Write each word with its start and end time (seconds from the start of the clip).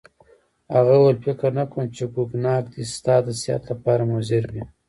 هغه 0.75 0.93
وویل: 0.97 1.17
فکر 1.25 1.49
نه 1.59 1.65
کوم 1.71 1.85
چي 1.95 2.05
کوګناک 2.13 2.63
دي 2.73 2.81
ستا 2.95 3.15
د 3.25 3.27
صحت 3.41 3.63
لپاره 3.71 4.03
مضر 4.13 4.43
وي. 4.53 4.63